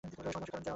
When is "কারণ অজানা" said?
0.35-0.69